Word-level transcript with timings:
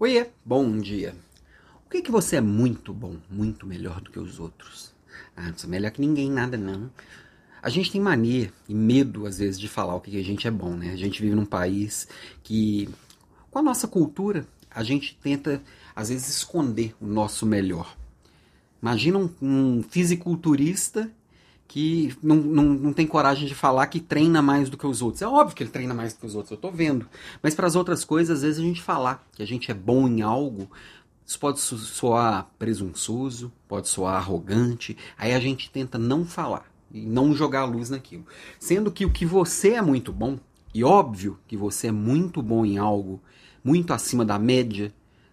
Oiê, 0.00 0.28
bom 0.44 0.78
dia. 0.78 1.12
O 1.84 1.90
que 1.90 2.00
que 2.00 2.10
você 2.12 2.36
é 2.36 2.40
muito 2.40 2.94
bom, 2.94 3.16
muito 3.28 3.66
melhor 3.66 4.00
do 4.00 4.12
que 4.12 4.18
os 4.20 4.38
outros? 4.38 4.94
Ah, 5.36 5.50
não 5.50 5.58
sou 5.58 5.68
melhor 5.68 5.90
que 5.90 6.00
ninguém, 6.00 6.30
nada 6.30 6.56
não. 6.56 6.88
A 7.60 7.68
gente 7.68 7.90
tem 7.90 8.00
mania 8.00 8.52
e 8.68 8.74
medo, 8.74 9.26
às 9.26 9.38
vezes, 9.38 9.58
de 9.58 9.66
falar 9.66 9.96
o 9.96 10.00
que 10.00 10.12
que 10.12 10.20
a 10.20 10.24
gente 10.24 10.46
é 10.46 10.52
bom, 10.52 10.76
né? 10.76 10.92
A 10.92 10.96
gente 10.96 11.20
vive 11.20 11.34
num 11.34 11.44
país 11.44 12.06
que, 12.44 12.88
com 13.50 13.58
a 13.58 13.62
nossa 13.62 13.88
cultura, 13.88 14.46
a 14.70 14.84
gente 14.84 15.18
tenta, 15.20 15.60
às 15.96 16.10
vezes, 16.10 16.28
esconder 16.28 16.94
o 17.00 17.06
nosso 17.06 17.44
melhor. 17.44 17.96
Imagina 18.80 19.18
um, 19.18 19.30
um 19.42 19.82
fisiculturista 19.82 21.10
que 21.68 22.16
não, 22.22 22.36
não, 22.36 22.64
não 22.64 22.92
tem 22.94 23.06
coragem 23.06 23.46
de 23.46 23.54
falar 23.54 23.86
que 23.88 24.00
treina 24.00 24.40
mais 24.40 24.70
do 24.70 24.78
que 24.78 24.86
os 24.86 25.02
outros. 25.02 25.20
É 25.20 25.28
óbvio 25.28 25.54
que 25.54 25.62
ele 25.62 25.70
treina 25.70 25.92
mais 25.92 26.14
do 26.14 26.20
que 26.20 26.26
os 26.26 26.34
outros, 26.34 26.50
eu 26.50 26.56
tô 26.56 26.70
vendo. 26.70 27.06
Mas 27.42 27.54
para 27.54 27.66
as 27.66 27.76
outras 27.76 28.04
coisas, 28.04 28.38
às 28.38 28.42
vezes 28.42 28.58
a 28.58 28.62
gente 28.62 28.80
falar 28.80 29.28
que 29.32 29.42
a 29.42 29.46
gente 29.46 29.70
é 29.70 29.74
bom 29.74 30.08
em 30.08 30.22
algo, 30.22 30.68
isso 31.26 31.38
pode 31.38 31.60
soar 31.60 32.48
presunçoso, 32.58 33.52
pode 33.68 33.86
soar 33.86 34.16
arrogante, 34.16 34.96
aí 35.18 35.34
a 35.34 35.38
gente 35.38 35.70
tenta 35.70 35.98
não 35.98 36.24
falar 36.24 36.64
e 36.90 37.02
não 37.02 37.34
jogar 37.34 37.60
a 37.60 37.66
luz 37.66 37.90
naquilo. 37.90 38.24
Sendo 38.58 38.90
que 38.90 39.04
o 39.04 39.12
que 39.12 39.26
você 39.26 39.74
é 39.74 39.82
muito 39.82 40.10
bom, 40.10 40.40
e 40.74 40.82
óbvio 40.82 41.38
que 41.46 41.54
você 41.56 41.88
é 41.88 41.92
muito 41.92 42.40
bom 42.40 42.64
em 42.64 42.78
algo, 42.78 43.20
muito 43.62 43.92
acima 43.92 44.24
da 44.24 44.38
média 44.38 44.90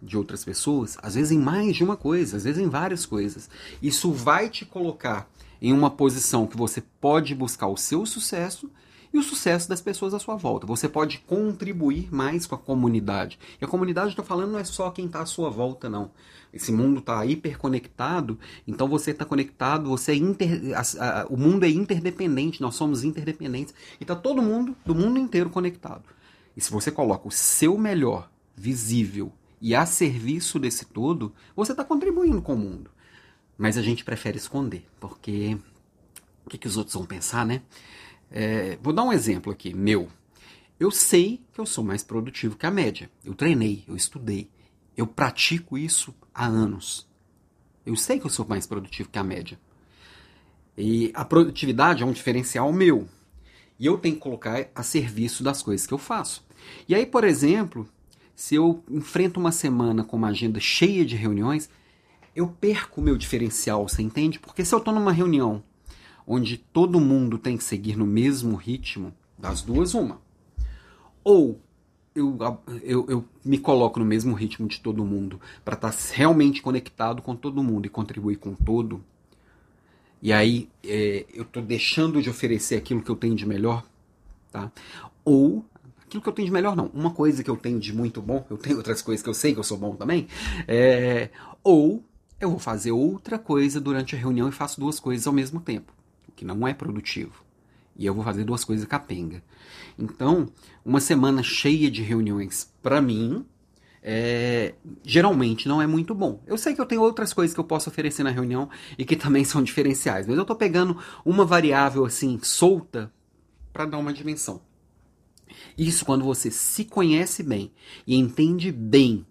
de 0.00 0.16
outras 0.16 0.44
pessoas, 0.44 0.98
às 1.02 1.14
vezes 1.14 1.32
em 1.32 1.38
mais 1.38 1.74
de 1.74 1.82
uma 1.82 1.96
coisa, 1.96 2.36
às 2.36 2.44
vezes 2.44 2.62
em 2.62 2.68
várias 2.68 3.06
coisas. 3.06 3.48
Isso 3.80 4.12
vai 4.12 4.50
te 4.50 4.66
colocar 4.66 5.26
em 5.60 5.72
uma 5.72 5.90
posição 5.90 6.46
que 6.46 6.56
você 6.56 6.82
pode 7.00 7.34
buscar 7.34 7.68
o 7.68 7.76
seu 7.76 8.04
sucesso 8.06 8.70
e 9.12 9.18
o 9.18 9.22
sucesso 9.22 9.68
das 9.68 9.80
pessoas 9.80 10.12
à 10.12 10.18
sua 10.18 10.36
volta. 10.36 10.66
Você 10.66 10.88
pode 10.88 11.18
contribuir 11.20 12.12
mais 12.14 12.46
com 12.46 12.54
a 12.54 12.58
comunidade. 12.58 13.38
E 13.60 13.64
a 13.64 13.68
comunidade, 13.68 14.10
estou 14.10 14.24
falando, 14.24 14.52
não 14.52 14.58
é 14.58 14.64
só 14.64 14.90
quem 14.90 15.06
está 15.06 15.22
à 15.22 15.26
sua 15.26 15.50
volta, 15.50 15.88
não. 15.88 16.10
Esse 16.52 16.72
mundo 16.72 17.00
está 17.00 17.24
hiperconectado, 17.24 18.38
então 18.66 18.88
você 18.88 19.10
está 19.10 19.24
conectado, 19.24 19.88
você 19.88 20.12
é 20.12 20.16
inter... 20.16 20.60
A, 20.74 21.22
a, 21.22 21.26
o 21.26 21.36
mundo 21.36 21.64
é 21.64 21.68
interdependente, 21.68 22.60
nós 22.60 22.74
somos 22.74 23.04
interdependentes. 23.04 23.74
E 24.00 24.04
está 24.04 24.14
todo 24.14 24.42
mundo, 24.42 24.76
do 24.84 24.94
mundo 24.94 25.18
inteiro, 25.18 25.50
conectado. 25.50 26.04
E 26.56 26.60
se 26.60 26.70
você 26.70 26.90
coloca 26.90 27.28
o 27.28 27.30
seu 27.30 27.78
melhor 27.78 28.30
visível 28.56 29.32
e 29.60 29.74
a 29.74 29.86
serviço 29.86 30.58
desse 30.58 30.84
todo, 30.84 31.32
você 31.54 31.72
está 31.72 31.84
contribuindo 31.84 32.42
com 32.42 32.54
o 32.54 32.58
mundo. 32.58 32.90
Mas 33.58 33.76
a 33.76 33.82
gente 33.82 34.04
prefere 34.04 34.38
esconder, 34.38 34.86
porque 35.00 35.58
o 36.46 36.48
que, 36.48 36.56
que 36.56 36.68
os 36.68 36.76
outros 36.76 36.94
vão 36.94 37.04
pensar, 37.04 37.44
né? 37.44 37.60
É, 38.30 38.78
vou 38.80 38.92
dar 38.92 39.02
um 39.02 39.12
exemplo 39.12 39.52
aqui, 39.52 39.74
meu. 39.74 40.08
Eu 40.78 40.92
sei 40.92 41.42
que 41.52 41.60
eu 41.60 41.66
sou 41.66 41.82
mais 41.82 42.04
produtivo 42.04 42.56
que 42.56 42.64
a 42.64 42.70
média. 42.70 43.10
Eu 43.24 43.34
treinei, 43.34 43.84
eu 43.88 43.96
estudei, 43.96 44.48
eu 44.96 45.08
pratico 45.08 45.76
isso 45.76 46.14
há 46.32 46.46
anos. 46.46 47.08
Eu 47.84 47.96
sei 47.96 48.20
que 48.20 48.26
eu 48.26 48.30
sou 48.30 48.46
mais 48.46 48.64
produtivo 48.64 49.08
que 49.08 49.18
a 49.18 49.24
média. 49.24 49.58
E 50.76 51.10
a 51.14 51.24
produtividade 51.24 52.04
é 52.04 52.06
um 52.06 52.12
diferencial 52.12 52.72
meu. 52.72 53.08
E 53.78 53.86
eu 53.86 53.98
tenho 53.98 54.14
que 54.14 54.20
colocar 54.20 54.68
a 54.72 54.82
serviço 54.84 55.42
das 55.42 55.62
coisas 55.62 55.86
que 55.86 55.94
eu 55.94 55.98
faço. 55.98 56.46
E 56.88 56.94
aí, 56.94 57.04
por 57.04 57.24
exemplo, 57.24 57.88
se 58.36 58.54
eu 58.54 58.84
enfrento 58.88 59.40
uma 59.40 59.50
semana 59.50 60.04
com 60.04 60.16
uma 60.16 60.28
agenda 60.28 60.60
cheia 60.60 61.04
de 61.04 61.16
reuniões, 61.16 61.68
eu 62.34 62.48
perco 62.48 63.00
o 63.00 63.04
meu 63.04 63.16
diferencial, 63.16 63.88
você 63.88 64.02
entende? 64.02 64.38
Porque 64.38 64.64
se 64.64 64.74
eu 64.74 64.78
estou 64.78 64.94
numa 64.94 65.12
reunião 65.12 65.62
onde 66.26 66.58
todo 66.58 67.00
mundo 67.00 67.38
tem 67.38 67.56
que 67.56 67.64
seguir 67.64 67.96
no 67.96 68.06
mesmo 68.06 68.54
ritmo, 68.56 69.14
das 69.38 69.62
duas, 69.62 69.94
uma. 69.94 70.20
Ou 71.24 71.60
eu, 72.14 72.36
eu, 72.82 73.06
eu 73.08 73.24
me 73.44 73.58
coloco 73.58 73.98
no 74.00 74.04
mesmo 74.04 74.34
ritmo 74.34 74.66
de 74.66 74.80
todo 74.80 75.04
mundo 75.04 75.40
para 75.64 75.74
estar 75.74 75.90
tá 75.90 75.98
realmente 76.12 76.60
conectado 76.60 77.22
com 77.22 77.36
todo 77.36 77.62
mundo 77.62 77.86
e 77.86 77.88
contribuir 77.88 78.36
com 78.36 78.54
todo. 78.54 79.02
E 80.20 80.32
aí 80.32 80.68
é, 80.84 81.24
eu 81.32 81.42
estou 81.44 81.62
deixando 81.62 82.20
de 82.20 82.28
oferecer 82.28 82.76
aquilo 82.76 83.02
que 83.02 83.10
eu 83.10 83.16
tenho 83.16 83.36
de 83.36 83.46
melhor, 83.46 83.86
tá? 84.50 84.72
Ou 85.24 85.64
aquilo 86.04 86.22
que 86.22 86.28
eu 86.28 86.32
tenho 86.32 86.46
de 86.46 86.52
melhor 86.52 86.74
não. 86.74 86.86
Uma 86.92 87.12
coisa 87.12 87.44
que 87.44 87.50
eu 87.50 87.56
tenho 87.56 87.78
de 87.78 87.94
muito 87.94 88.20
bom, 88.20 88.44
eu 88.50 88.56
tenho 88.58 88.76
outras 88.76 89.00
coisas 89.00 89.22
que 89.22 89.28
eu 89.28 89.34
sei 89.34 89.52
que 89.52 89.60
eu 89.60 89.64
sou 89.64 89.78
bom 89.78 89.94
também. 89.94 90.26
É, 90.66 91.30
ou 91.62 92.02
eu 92.40 92.50
vou 92.50 92.58
fazer 92.58 92.92
outra 92.92 93.38
coisa 93.38 93.80
durante 93.80 94.14
a 94.14 94.18
reunião 94.18 94.48
e 94.48 94.52
faço 94.52 94.80
duas 94.80 95.00
coisas 95.00 95.26
ao 95.26 95.32
mesmo 95.32 95.60
tempo, 95.60 95.92
o 96.28 96.32
que 96.32 96.44
não 96.44 96.66
é 96.66 96.72
produtivo. 96.72 97.44
E 97.96 98.06
eu 98.06 98.14
vou 98.14 98.22
fazer 98.22 98.44
duas 98.44 98.64
coisas 98.64 98.86
capenga. 98.86 99.42
Então, 99.98 100.48
uma 100.84 101.00
semana 101.00 101.42
cheia 101.42 101.90
de 101.90 102.02
reuniões, 102.02 102.72
para 102.80 103.02
mim, 103.02 103.44
é, 104.00 104.74
geralmente 105.02 105.66
não 105.66 105.82
é 105.82 105.86
muito 105.86 106.14
bom. 106.14 106.40
Eu 106.46 106.56
sei 106.56 106.74
que 106.74 106.80
eu 106.80 106.86
tenho 106.86 107.02
outras 107.02 107.32
coisas 107.32 107.52
que 107.52 107.58
eu 107.58 107.64
posso 107.64 107.90
oferecer 107.90 108.22
na 108.22 108.30
reunião 108.30 108.70
e 108.96 109.04
que 109.04 109.14
também 109.16 109.44
são 109.44 109.62
diferenciais, 109.62 110.26
mas 110.26 110.36
eu 110.36 110.42
estou 110.42 110.56
pegando 110.56 110.96
uma 111.24 111.44
variável 111.44 112.04
assim 112.04 112.38
solta 112.40 113.12
para 113.72 113.84
dar 113.84 113.98
uma 113.98 114.12
dimensão. 114.12 114.60
Isso 115.76 116.04
quando 116.04 116.24
você 116.24 116.50
se 116.50 116.84
conhece 116.84 117.42
bem 117.42 117.72
e 118.06 118.14
entende 118.14 118.70
bem 118.70 119.26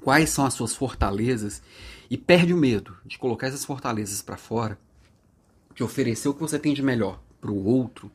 quais 0.00 0.30
são 0.30 0.46
as 0.46 0.54
suas 0.54 0.74
fortalezas 0.74 1.60
e 2.10 2.16
perde 2.16 2.52
o 2.52 2.56
medo 2.56 2.96
de 3.04 3.18
colocar 3.18 3.48
essas 3.48 3.64
fortalezas 3.64 4.22
para 4.22 4.36
fora, 4.36 4.78
de 5.74 5.82
oferecer 5.82 6.28
o 6.28 6.34
que 6.34 6.40
você 6.40 6.58
tem 6.58 6.74
de 6.74 6.82
melhor 6.82 7.20
para 7.40 7.50
o 7.50 7.64
outro, 7.64 8.10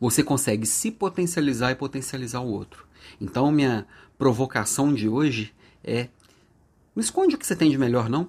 você 0.00 0.22
consegue 0.22 0.66
se 0.66 0.90
potencializar 0.90 1.70
e 1.70 1.74
potencializar 1.74 2.40
o 2.40 2.50
outro. 2.50 2.86
Então, 3.20 3.50
minha 3.50 3.86
provocação 4.16 4.92
de 4.92 5.08
hoje 5.08 5.54
é: 5.82 6.08
não 6.94 7.00
esconde 7.00 7.34
o 7.34 7.38
que 7.38 7.46
você 7.46 7.56
tem 7.56 7.70
de 7.70 7.78
melhor, 7.78 8.08
não. 8.08 8.28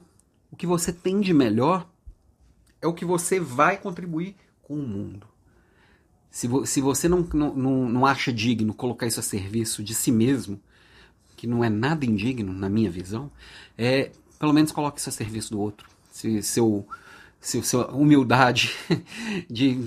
O 0.52 0.56
que 0.56 0.66
você 0.66 0.92
tem 0.92 1.22
de 1.22 1.34
melhor 1.34 1.88
é 2.82 2.88
o 2.88 2.94
que 2.94 3.06
você 3.06 3.40
vai 3.40 3.78
contribuir 3.78 4.36
com 4.62 4.76
o 4.76 4.88
mundo. 4.88 5.28
Se, 6.32 6.48
vo 6.48 6.66
se 6.66 6.80
você 6.80 7.08
não, 7.08 7.22
não, 7.34 7.90
não 7.90 8.06
acha 8.06 8.32
digno 8.32 8.74
colocar 8.74 9.08
isso 9.08 9.20
a 9.20 9.24
serviço 9.24 9.84
de 9.84 9.94
si 9.96 10.12
mesmo, 10.12 10.60
que 11.36 11.48
não 11.48 11.64
é 11.64 11.70
nada 11.70 12.06
indigno, 12.06 12.54
na 12.54 12.70
minha 12.70 12.90
visão, 12.90 13.32
é 13.78 14.12
pelo 14.40 14.54
menos 14.54 14.72
coloque 14.72 15.00
isso 15.00 15.10
a 15.10 15.12
serviço 15.12 15.52
do 15.52 15.60
outro. 15.60 15.88
Se 16.12 16.42
seu, 16.42 16.88
se 17.40 17.62
sua 17.62 17.92
humildade 17.92 18.74
de 19.50 19.78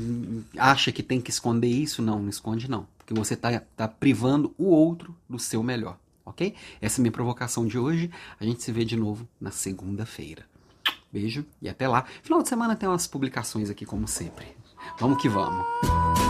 acha 0.56 0.92
que 0.92 1.02
tem 1.02 1.20
que 1.20 1.30
esconder 1.30 1.68
isso, 1.68 2.02
não, 2.02 2.20
não 2.20 2.28
esconde 2.28 2.70
não. 2.70 2.86
Porque 2.98 3.14
você 3.14 3.34
está 3.34 3.60
tá 3.76 3.88
privando 3.88 4.54
o 4.58 4.66
outro 4.66 5.16
do 5.28 5.38
seu 5.38 5.62
melhor, 5.62 5.98
ok? 6.24 6.54
Essa 6.80 6.98
é 6.98 7.00
a 7.00 7.02
minha 7.02 7.12
provocação 7.12 7.66
de 7.66 7.78
hoje. 7.78 8.10
A 8.38 8.44
gente 8.44 8.62
se 8.62 8.70
vê 8.70 8.84
de 8.84 8.96
novo 8.96 9.26
na 9.40 9.50
segunda-feira. 9.50 10.44
Beijo 11.10 11.44
e 11.60 11.68
até 11.68 11.88
lá. 11.88 12.04
Final 12.22 12.42
de 12.42 12.48
semana 12.48 12.76
tem 12.76 12.88
umas 12.88 13.06
publicações 13.06 13.68
aqui, 13.68 13.84
como 13.84 14.06
sempre. 14.06 14.46
Vamos 14.98 15.20
que 15.20 15.28
vamos. 15.28 16.21